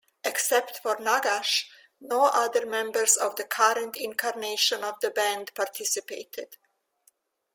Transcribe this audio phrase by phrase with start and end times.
[0.23, 1.65] Except for Nagash,
[1.99, 6.57] no other members of the current incarnation of the band participated.